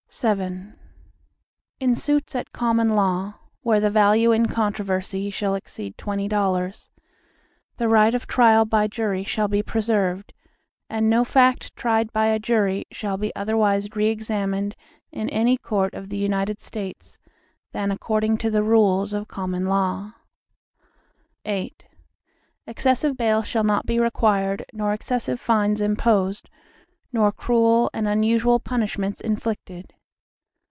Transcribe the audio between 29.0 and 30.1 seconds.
inflicted.